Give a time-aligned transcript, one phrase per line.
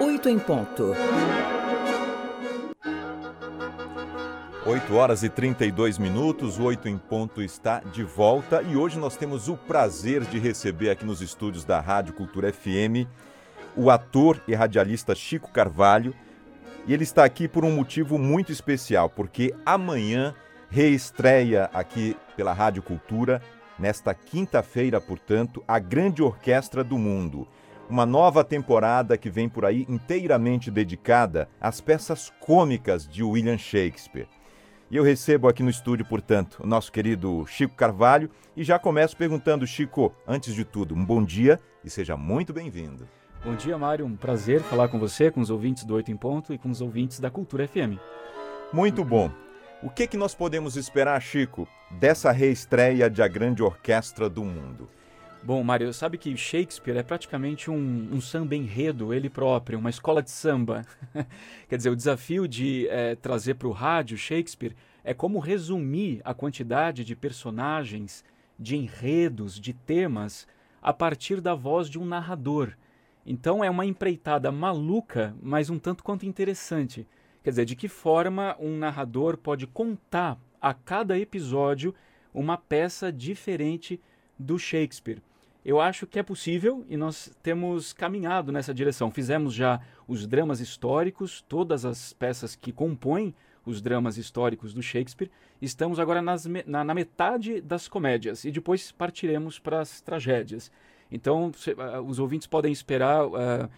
[0.00, 0.94] Oito em ponto.
[4.64, 9.16] 8 horas e 32 minutos, o 8 em ponto está de volta e hoje nós
[9.16, 13.06] temos o prazer de receber aqui nos estúdios da Rádio Cultura FM
[13.76, 16.14] o ator e radialista Chico Carvalho.
[16.86, 20.34] E ele está aqui por um motivo muito especial, porque amanhã
[20.70, 23.42] reestreia aqui pela Rádio Cultura,
[23.78, 27.46] nesta quinta-feira, portanto, a Grande Orquestra do Mundo.
[27.88, 34.26] Uma nova temporada que vem por aí inteiramente dedicada às peças cômicas de William Shakespeare.
[34.90, 39.16] E eu recebo aqui no estúdio, portanto, o nosso querido Chico Carvalho e já começo
[39.16, 43.08] perguntando, Chico, antes de tudo, um bom dia e seja muito bem-vindo.
[43.44, 44.04] Bom dia, Mário.
[44.04, 46.80] Um prazer falar com você, com os ouvintes do Oito em Ponto e com os
[46.80, 48.00] ouvintes da Cultura FM.
[48.72, 49.30] Muito bom.
[49.80, 54.88] O que, que nós podemos esperar, Chico, dessa reestreia de A Grande Orquestra do Mundo?
[55.46, 60.20] Bom, Mário, sabe que Shakespeare é praticamente um, um samba enredo, ele próprio, uma escola
[60.20, 60.84] de samba.
[61.68, 66.34] Quer dizer, o desafio de é, trazer para o rádio Shakespeare é como resumir a
[66.34, 68.24] quantidade de personagens,
[68.58, 70.48] de enredos, de temas,
[70.82, 72.72] a partir da voz de um narrador.
[73.24, 77.06] Então é uma empreitada maluca, mas um tanto quanto interessante.
[77.44, 81.94] Quer dizer, de que forma um narrador pode contar a cada episódio
[82.34, 84.00] uma peça diferente
[84.36, 85.22] do Shakespeare
[85.66, 89.10] eu acho que é possível e nós temos caminhado nessa direção.
[89.10, 95.28] Fizemos já os dramas históricos, todas as peças que compõem os dramas históricos do Shakespeare.
[95.60, 100.70] Estamos agora nas, na, na, metade das comédias e depois partiremos para as tragédias.
[101.10, 103.68] Então, se, uh, os ouvintes podem esperar uh,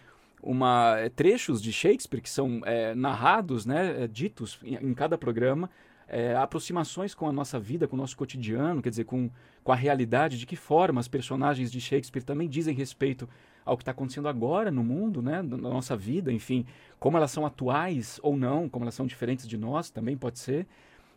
[0.43, 5.17] uma, uh, trechos de Shakespeare que são eh, narrados, né, eh, ditos em, em cada
[5.17, 5.71] programa,
[6.09, 9.29] é, aproximações com a nossa vida, com o nosso cotidiano, quer dizer, com,
[9.63, 13.29] com a realidade, de que forma as personagens de Shakespeare também dizem respeito
[13.63, 16.65] ao que está acontecendo agora no mundo, né, na nossa vida, enfim,
[16.99, 20.65] como elas são atuais ou não, como elas são diferentes de nós, também pode ser,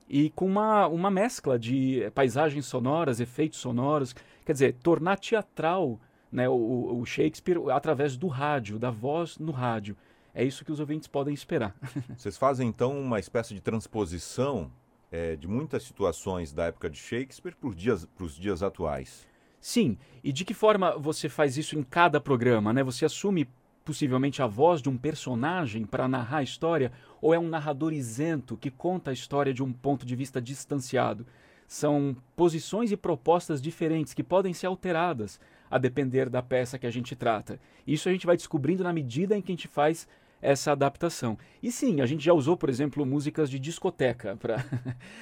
[0.09, 4.15] e com uma, uma mescla de paisagens sonoras, efeitos sonoros,
[4.45, 5.99] quer dizer, tornar teatral
[6.31, 9.97] né, o, o Shakespeare através do rádio, da voz no rádio.
[10.34, 11.75] É isso que os ouvintes podem esperar.
[12.16, 14.71] Vocês fazem então uma espécie de transposição
[15.12, 18.09] é, de muitas situações da época de Shakespeare para os dias,
[18.39, 19.28] dias atuais.
[19.61, 22.73] Sim, e de que forma você faz isso em cada programa?
[22.73, 22.83] Né?
[22.83, 23.47] Você assume
[23.84, 26.91] possivelmente a voz de um personagem para narrar a história,
[27.21, 31.27] ou é um narrador isento que conta a história de um ponto de vista distanciado?
[31.67, 35.39] São posições e propostas diferentes que podem ser alteradas
[35.71, 37.59] a depender da peça que a gente trata.
[37.87, 40.06] Isso a gente vai descobrindo na medida em que a gente faz
[40.42, 41.38] essa adaptação.
[41.62, 44.64] E sim, a gente já usou, por exemplo, músicas de discoteca para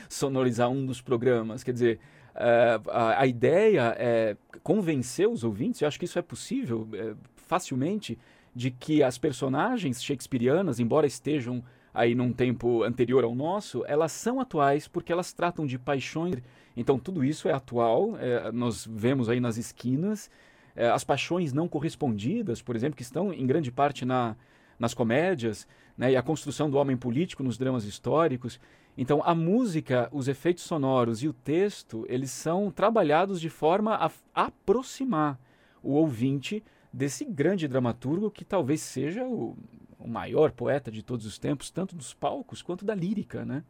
[0.08, 1.62] sonorizar um dos programas.
[1.62, 2.00] Quer dizer,
[2.34, 7.16] uh, a, a, ideia é convencer os ouvintes, eu acho que isso é possível uh,
[7.36, 8.18] facilmente,
[8.54, 14.40] de que as personagens shakespearianas, embora estejam aí num tempo anterior ao nosso, elas são
[14.40, 16.36] atuais porque elas tratam de paixões.
[16.76, 20.30] Então tudo isso é atual, é, nós vemos aí nas esquinas.
[20.74, 24.36] É, as paixões não correspondidas, por exemplo, que estão em grande parte na,
[24.80, 28.58] nas comédias, né, e a construção do homem político nos dramas históricos.
[28.96, 34.10] Então, a música, os efeitos sonoros e o texto, eles são trabalhados de forma a
[34.34, 35.38] aproximar
[35.82, 39.56] o ouvinte desse grande dramaturgo que talvez seja o,
[39.98, 43.62] o maior poeta de todos os tempos, tanto dos palcos quanto da lírica, né?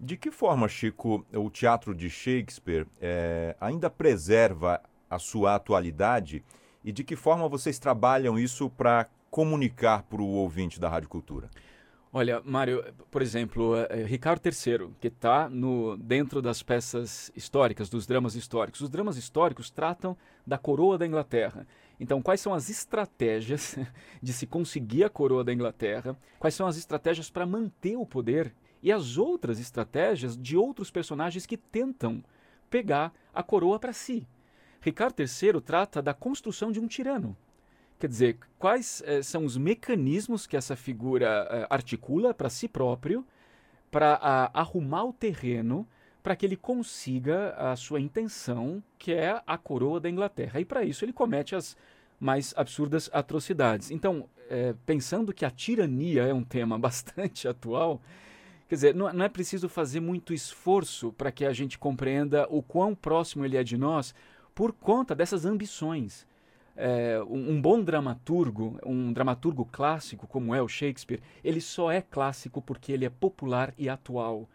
[0.00, 6.44] De que forma, Chico, o teatro de Shakespeare é, ainda preserva a sua atualidade
[6.84, 11.50] e de que forma vocês trabalham isso para comunicar para o ouvinte da Rádio Cultura?
[12.10, 15.50] Olha, Mário, por exemplo, é, Ricardo III, que está
[15.98, 18.80] dentro das peças históricas, dos dramas históricos.
[18.80, 20.16] Os dramas históricos tratam
[20.46, 21.66] da coroa da Inglaterra.
[22.00, 23.76] Então, quais são as estratégias
[24.22, 26.16] de se conseguir a coroa da Inglaterra?
[26.38, 28.54] Quais são as estratégias para manter o poder?
[28.82, 32.24] E as outras estratégias de outros personagens que tentam
[32.70, 34.26] pegar a coroa para si.
[34.80, 37.36] Ricardo III trata da construção de um tirano,
[37.98, 43.26] Quer dizer, quais eh, são os mecanismos que essa figura eh, articula para si próprio
[43.90, 45.88] para arrumar o terreno
[46.22, 50.60] para que ele consiga a sua intenção, que é a coroa da Inglaterra.
[50.60, 51.76] E para isso ele comete as
[52.20, 53.90] mais absurdas atrocidades.
[53.90, 58.00] Então, eh, pensando que a tirania é um tema bastante atual,
[58.68, 62.62] quer dizer, não, não é preciso fazer muito esforço para que a gente compreenda o
[62.62, 64.14] quão próximo ele é de nós
[64.54, 66.28] por conta dessas ambições
[66.80, 72.00] é, um, um, bom dramaturgo, um dramaturgo clássico como é o Shakespeare, ele só é
[72.00, 74.48] clássico porque ele é popular e atual.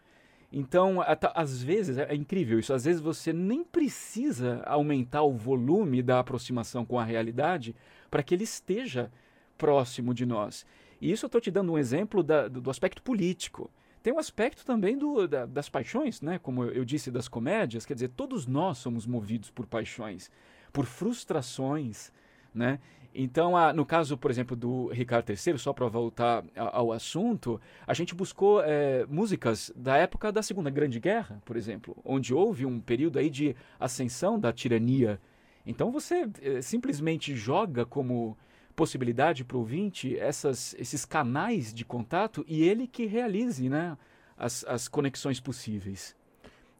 [0.50, 1.04] Então,
[1.34, 6.18] às vezes, é, é incrível isso, às vezes você nem precisa aumentar o volume da
[6.18, 7.76] aproximação com a realidade
[8.10, 9.12] para que ele esteja
[9.58, 10.64] próximo de nós.
[11.00, 13.70] E isso eu estou te dando um exemplo da, do, do, aspecto político.
[14.02, 16.38] Tem um aspecto também do, da, das paixões, né?
[16.38, 17.84] como eu disse, das comédias.
[17.84, 20.30] Quer dizer, todos nós somos movidos por paixões,
[20.74, 22.12] por frustrações.
[22.52, 22.80] Né?
[23.14, 27.60] Então, a, no caso, por exemplo, do Ricardo III, só para voltar a, ao assunto,
[27.86, 32.66] a gente buscou é, músicas da época da Segunda Grande Guerra, por exemplo, onde houve
[32.66, 35.20] um período aí de ascensão da tirania.
[35.64, 38.36] Então, você é, simplesmente joga como
[38.74, 43.96] possibilidade para o ouvinte essas, esses canais de contato e ele que realize né,
[44.36, 46.16] as, as conexões possíveis.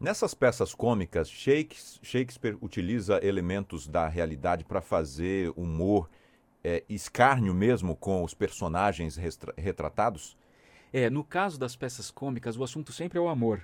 [0.00, 6.10] Nessas peças cômicas, Shakespeare utiliza elementos da realidade para fazer humor
[6.62, 9.16] é, escárnio mesmo com os personagens
[9.56, 10.36] retratados?
[10.92, 13.62] É, no caso das peças cômicas, o assunto sempre é o amor.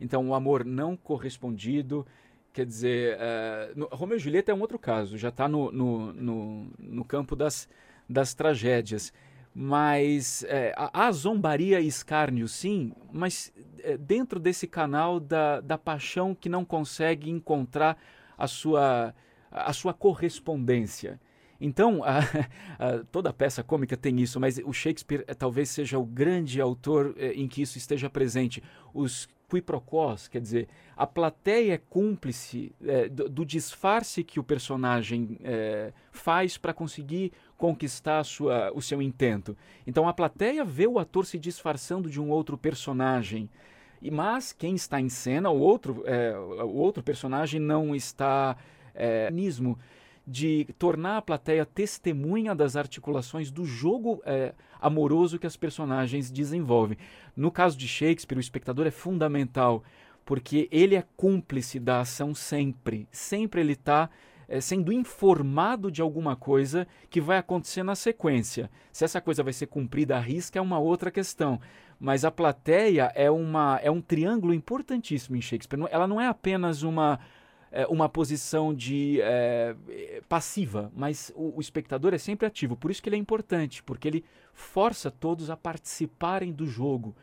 [0.00, 2.06] Então, o amor não correspondido,
[2.52, 6.12] quer dizer, uh, no, Romeu e Julieta é um outro caso, já está no, no,
[6.12, 7.68] no, no, campo das,
[8.08, 9.12] das tragédias.
[9.52, 16.34] Mas é, há zombaria e escárnio, sim, mas é, dentro desse canal da, da paixão
[16.34, 17.98] que não consegue encontrar
[18.38, 19.14] a sua,
[19.50, 21.20] a sua correspondência.
[21.60, 22.20] Então, a,
[22.78, 27.14] a, toda peça cômica tem isso, mas o Shakespeare é, talvez seja o grande autor
[27.18, 28.62] é, em que isso esteja presente.
[28.94, 35.38] Os quiprocós, quer dizer, a plateia é cúmplice é, do, do, disfarce que o personagem
[35.42, 39.54] é, faz para conseguir conquistar sua, o seu intento.
[39.86, 43.50] Então, a plateia vê o ator se disfarçando de um outro personagem.
[44.10, 48.56] Mas quem está em cena, o outro, é, o outro personagem não está.
[48.94, 49.30] É,
[50.26, 56.96] de tornar a plateia testemunha das articulações do jogo é, amoroso que as personagens desenvolvem.
[57.34, 59.82] No caso de Shakespeare, o espectador é fundamental,
[60.24, 63.08] porque ele é cúmplice da ação sempre.
[63.10, 64.08] Sempre ele está
[64.50, 68.68] é, sendo informado de alguma coisa que vai acontecer na sequência.
[68.92, 71.60] Se essa coisa vai ser cumprida à risca é uma outra questão.
[72.00, 75.86] Mas a plateia é, uma, é um triângulo importantíssimo em Shakespeare.
[75.90, 77.20] Ela não é apenas uma
[77.72, 79.76] é, uma posição de é,
[80.28, 82.76] passiva, mas o, o, espectador é sempre ativo.
[82.76, 87.14] Por isso que ele é importante, porque ele força todos a participarem do jogo.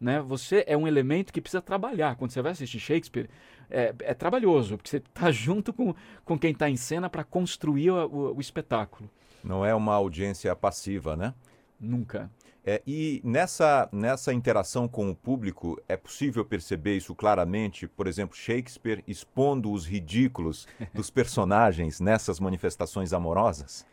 [0.00, 0.20] Né?
[0.20, 2.16] Você é um elemento que precisa trabalhar.
[2.16, 3.28] Quando você vai assistir Shakespeare,
[3.70, 5.94] é, é trabalhoso, porque você está junto com,
[6.24, 9.08] com quem está em cena para construir o, o, o espetáculo.
[9.42, 11.32] Não é uma audiência passiva, né?
[11.78, 12.30] Nunca.
[12.68, 18.36] É, e nessa, nessa interação com o público, é possível perceber isso claramente, por exemplo,
[18.36, 23.86] Shakespeare expondo os ridículos dos personagens nessas manifestações amorosas?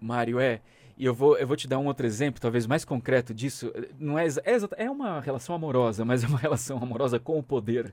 [0.00, 0.60] Mário, é.
[0.96, 3.72] E eu vou, eu vou te dar um outro exemplo, talvez mais concreto disso.
[3.98, 7.92] Não é, é, é uma relação amorosa, mas é uma relação amorosa com o poder.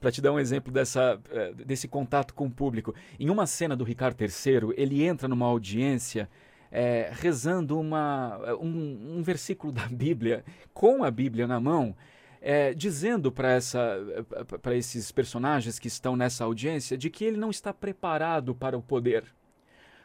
[0.00, 2.94] Para te dar um exemplo dessa, eh, desse contato com o público.
[3.18, 6.28] Em uma cena do Ricardo III, ele entra numa audiência
[6.70, 11.96] é, rezando uma, um, um, versículo da Bíblia, com a Bíblia na mão,
[12.40, 18.54] é, dizendo para esses personagens que estão nessa audiência de que ele não está preparado
[18.54, 19.24] para o poder.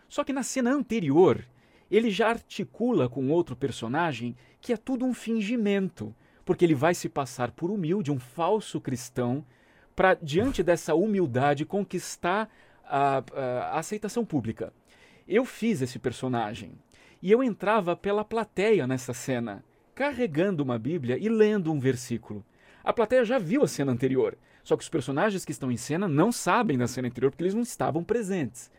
[0.10, 1.44] Só que na cena anterior,
[1.96, 7.08] ele já articula com outro personagem que é tudo um fingimento, porque ele vai se
[7.08, 9.46] passar por humilde, um falso cristão,
[9.96, 12.50] para, diante dessa humildade, conquistar
[12.84, 14.74] a, a, aceitação pública.
[15.28, 16.72] Eu fiz esse personagem
[17.22, 22.44] e eu entrava pela plateia nessa cena, carregando uma Bíblia e lendo um versículo.
[22.84, 26.08] A plateia já viu a cena anterior, só que os personagens que estão em cena
[26.08, 28.72] não sabem da cena anterior porque eles não estavam presentes.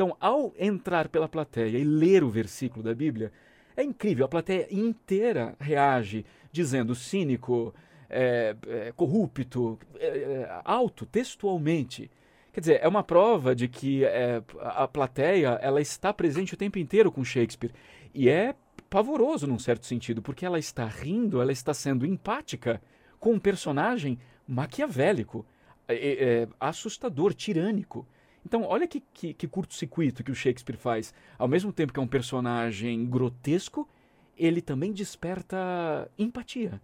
[0.00, 3.30] Então, ao entrar pela plateia e ler o versículo da Bíblia,
[3.76, 7.74] é incrível, a plateia inteira reage dizendo cínico,
[8.08, 12.10] é, é, corrupto, é, é alto, textualmente.
[12.50, 16.78] Quer dizer, é uma prova de que é, a plateia ela está presente o tempo
[16.78, 17.74] inteiro com Shakespeare.
[18.14, 18.54] E é
[18.88, 22.80] pavoroso num certo sentido, porque ela está rindo, ela está sendo empática
[23.18, 25.44] com um personagem maquiavélico,
[25.86, 28.08] é, assustador, tirânico.
[28.44, 31.14] Então, olha que, que, que curto-circuito que o Shakespeare faz.
[31.38, 33.88] Ao mesmo tempo que é um personagem grotesco,
[34.36, 36.80] ele também desperta empatia.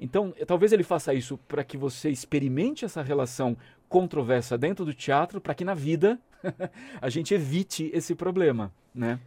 [0.00, 3.56] Então, talvez ele faça isso para que você experimente essa relação
[3.88, 6.20] controversa dentro do teatro, para que na vida
[7.00, 9.18] a gente evite esse problema, né?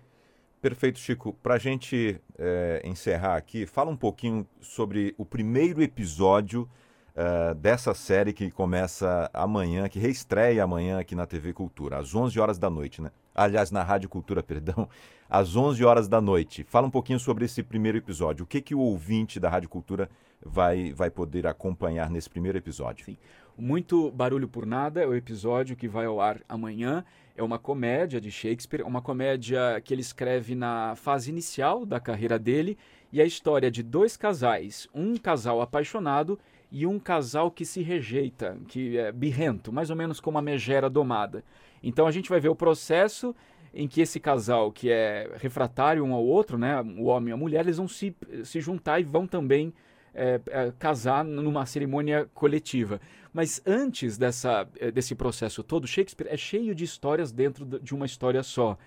[0.61, 1.33] Perfeito, Chico.
[1.41, 6.69] Para a gente é, encerrar aqui, fala um pouquinho sobre o primeiro episódio
[7.15, 12.39] uh, dessa série que começa amanhã, que reestreia amanhã aqui na TV Cultura, às 11
[12.39, 13.12] horas da noite, né?
[13.34, 14.88] Aliás, na Rádio Cultura, perdão,
[15.30, 16.63] às 11 horas da noite.
[16.63, 18.44] Fala um pouquinho sobre esse primeiro episódio.
[18.44, 20.10] O que, que o ouvinte da Rádio Cultura
[20.46, 23.06] vai, vai poder acompanhar nesse primeiro episódio?
[23.06, 23.18] Sim.
[23.58, 27.03] Muito Barulho por Nada é o episódio que vai ao ar amanhã.
[27.36, 32.39] é uma comédia de Shakespeare, uma comédia que ele escreve na fase inicial da carreira
[32.39, 32.77] dele,
[33.12, 36.39] e é a história de dois casais, um casal apaixonado
[36.71, 40.89] e um casal que se rejeita, que é birrento, mais ou menos como uma megera
[40.89, 41.43] domada.
[41.83, 43.35] Então a gente vai ver o processo
[43.73, 47.37] em que esse casal, que é refratário um ao outro, né, o homem e a
[47.37, 49.73] mulher, eles vão se, se juntar e vão também
[50.13, 52.99] é, é, casar numa cerimônia coletiva.
[53.33, 58.05] Mas antes dessa, é, desse processo todo, Shakespeare é cheio de histórias dentro de uma
[58.05, 58.77] história só.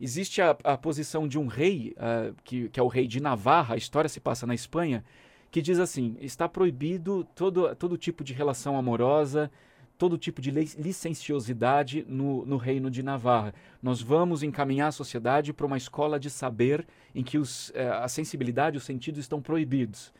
[0.00, 3.74] Existe a, a posição de um rei, uh, que, que é o rei de Navarra,
[3.74, 5.04] a história se passa na Espanha,
[5.52, 9.52] que diz assim: está proibido todo, todo tipo de relação amorosa,
[9.98, 13.54] todo tipo de licenciosidade no, no reino de Navarra.
[13.80, 18.08] Nós vamos encaminhar a sociedade para uma escola de saber em que os, eh, a
[18.08, 20.12] sensibilidade e os sentidos estão proibidos.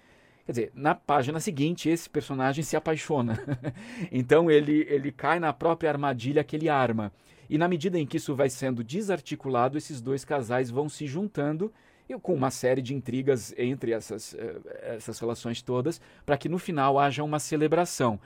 [0.45, 3.41] Quer dizer, na página seguinte, esse personagem se apaixona.
[4.13, 7.11] então ele, ele cai na própria armadilha que ele arma.
[7.49, 11.73] E na medida em que isso vai sendo desarticulado, esses dois casais vão se juntando
[12.09, 14.61] e com uma série de intrigas entre essas, eh,
[14.97, 18.21] essas relações todas, para que no final haja uma celebração.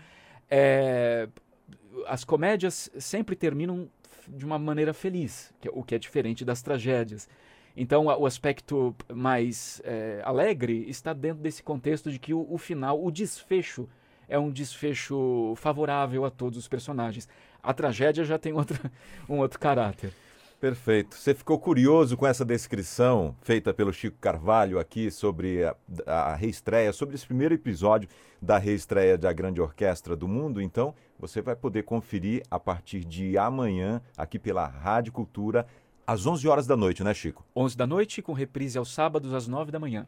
[0.51, 1.29] É,
[2.07, 3.89] as comédias sempre terminam
[4.29, 7.29] de uma maneira feliz, que, é o que é diferente das tragédias.
[7.77, 13.05] Então, o aspecto mais é, alegre está dentro desse contexto de que o, o, final,
[13.05, 13.89] o desfecho,
[14.29, 17.29] é um desfecho favorável a todos os personagens.
[17.63, 18.79] A tragédia já tem outro,
[19.29, 20.13] um outro caráter.
[20.67, 21.15] Perfeito.
[21.15, 26.93] Você ficou curioso com essa descrição feita pelo Chico Carvalho aqui sobre a, a reestreia,
[26.93, 28.09] sobre esse primeiro episódio
[28.43, 30.61] da reestreia da Grande Orquestra do Mundo?
[30.61, 35.65] Então, você vai poder conferir a partir de amanhã, aqui pela Rádio Cultura,
[36.05, 37.47] às 11 horas da noite, né, Chico?
[37.55, 40.05] 11 da noite, com reprise aos sábados às 9 da manhã.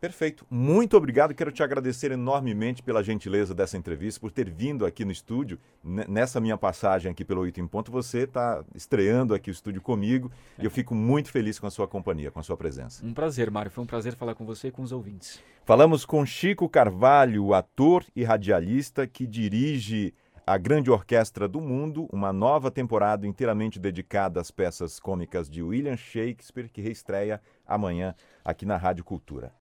[0.00, 0.46] Perfeito.
[0.48, 1.34] Muito obrigado.
[1.34, 5.58] Quero te agradecer enormemente pela gentileza dessa entrevista, por ter vindo aqui no estúdio.
[5.82, 10.30] Nessa minha passagem aqui pelo Oito em Ponto, você está estreando aqui o estúdio comigo
[10.56, 10.62] é.
[10.62, 13.04] e eu fico muito feliz com a sua companhia, com a sua presença.
[13.04, 13.70] Um prazer, Mário.
[13.70, 15.40] Foi um prazer falar com você e com os ouvintes.
[15.64, 20.14] Falamos com Chico Carvalho, ator e radialista que dirige
[20.46, 25.96] a Grande Orquestra do Mundo, uma nova temporada inteiramente dedicada às peças cômicas de William
[25.96, 29.52] Shakespeare, que reestreia amanhã aqui na Rádio Cultura.